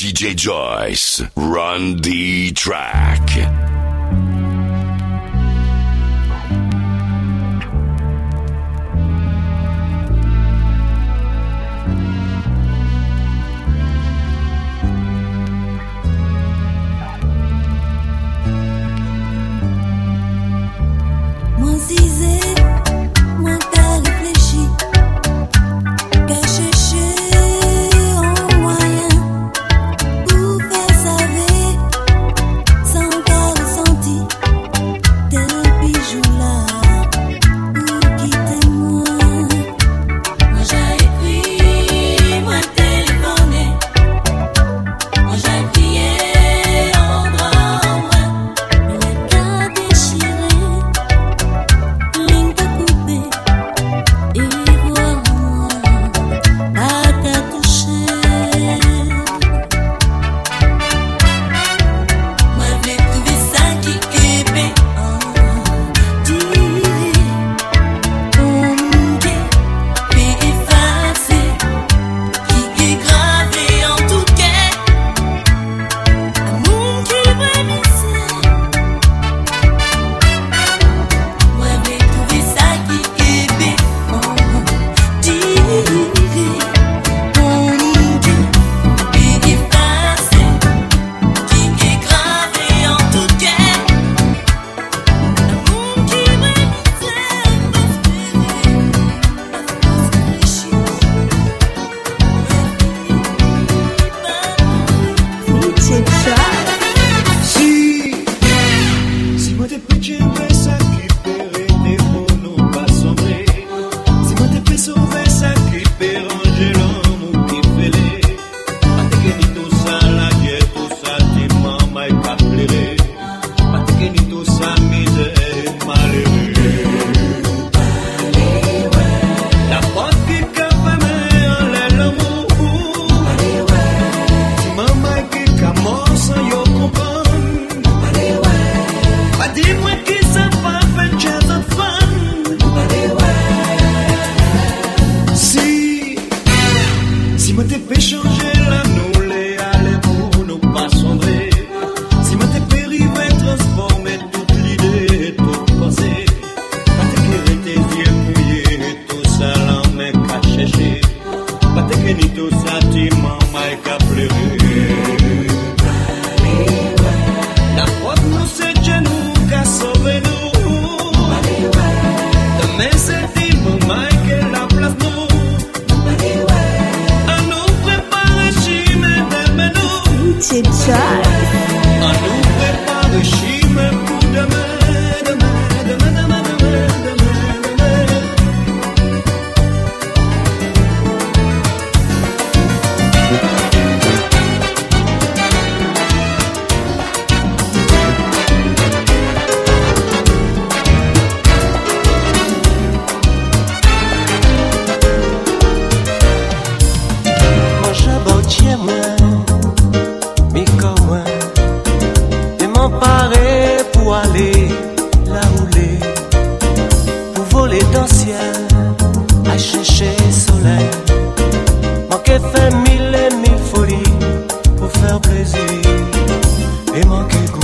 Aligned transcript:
DJ 0.00 0.34
Joyce. 0.34 1.20
Run 1.36 1.98
the 1.98 2.52
track. 2.52 3.79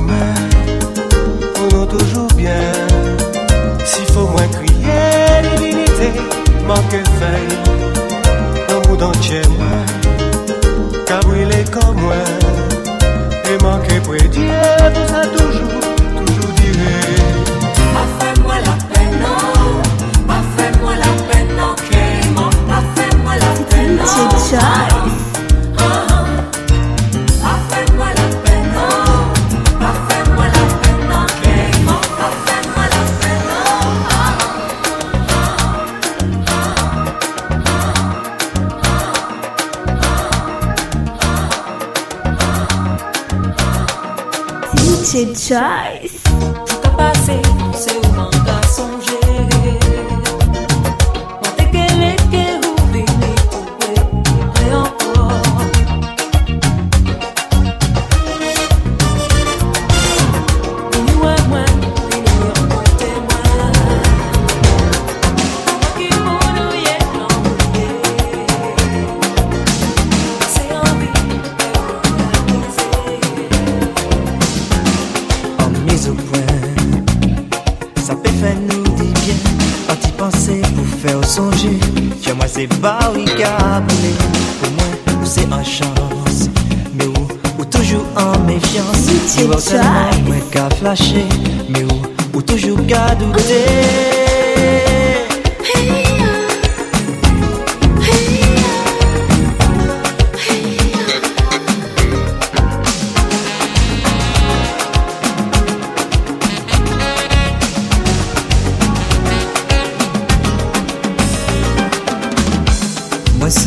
humains, 0.00 0.34
non 1.72 1.86
toujours 1.86 2.32
bien. 2.36 2.72
S'il 3.84 4.06
faut 4.06 4.26
moins 4.26 4.48
crier, 4.48 5.56
divinité, 5.56 6.12
manque 6.66 7.02
faille. 7.18 7.56
Dans 8.68 8.88
monde 8.88 9.02
entier, 9.02 9.42
moi, 9.58 9.78
cabrilé 11.06 11.64
comme 11.70 12.00
moi. 12.00 12.22
Et 13.52 13.62
manquer 13.62 14.00
pour 14.00 14.14
Dieu, 14.14 14.50
pour 14.94 15.08
ça 15.08 15.22
toujours, 15.26 15.80
toujours 16.16 16.52
dirait. 16.56 17.19
Richard 45.12 45.34
Choice. 45.34 46.20
Ça 78.02 78.14
peut 78.14 78.30
faire 78.40 78.56
nous 78.68 78.82
dit 78.96 79.12
bien, 79.24 79.34
quand 79.88 80.08
y 80.08 80.12
penser 80.12 80.62
pour 80.74 80.86
faire 81.02 81.24
songer. 81.24 81.78
Chez 82.22 82.32
moi 82.34 82.46
c'est 82.48 82.66
barricade, 82.80 83.92
pour 84.60 84.70
moi 84.72 84.84
c'est 85.24 85.52
en 85.52 85.64
chance. 85.64 86.48
Mais 86.94 87.06
où, 87.06 87.60
ou 87.60 87.64
toujours 87.64 88.04
en 88.16 88.38
méfiance. 88.46 89.06
Tu 89.36 89.44
vois 89.44 89.60
seulement, 89.60 90.10
moi 90.26 90.36
qu'à 90.50 90.68
flasher, 90.70 91.26
mais 91.68 91.84
où, 91.84 92.36
ou 92.36 92.42
toujours 92.42 92.78
qu'à 92.86 93.14
douter. 93.14 94.19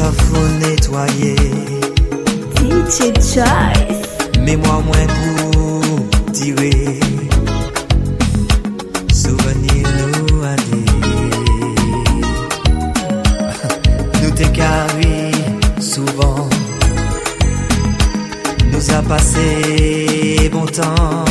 ça 0.04 0.12
faut 0.12 0.48
nettoyer. 0.60 1.36
DJ 2.58 2.98
Choice. 3.34 4.02
Mémoire 4.40 4.82
moins 4.82 5.08
pour 5.18 6.32
tirer. 6.32 7.00
Souvenir 9.14 9.88
nous 10.00 10.44
à 10.44 10.56
Nous 14.22 14.32
t'écarri 14.32 15.32
souvent. 15.80 16.50
Nous 18.72 18.86
a 18.92 19.02
passé 19.04 20.50
bon 20.52 20.66
temps. 20.66 21.26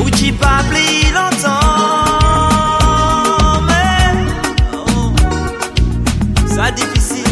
Ou 0.00 0.10
t'y 0.10 0.32
pas 0.32 0.60
plus 0.68 1.12
longtemps. 1.14 1.61
difficile, 6.70 7.24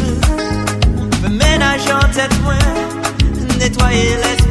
ménageant 1.30 2.00
tes 2.12 2.28
points 2.42 3.58
nettoyer 3.58 4.16
les 4.16 4.49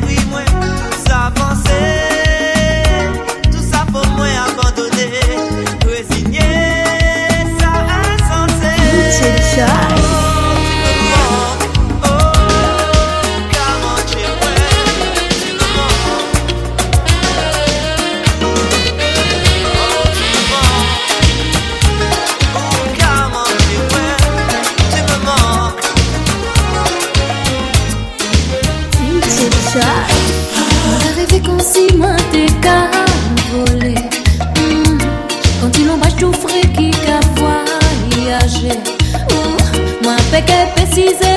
she's 41.00 41.22
a 41.22 41.29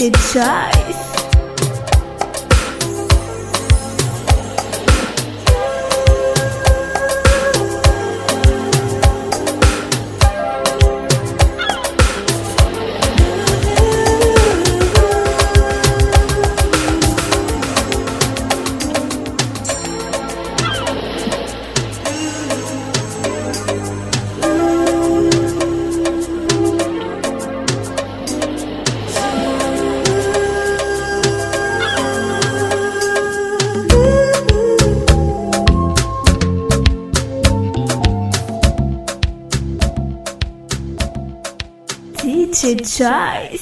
city 0.00 0.18
side 0.18 0.89
good 42.74 42.86
choice. 42.86 43.59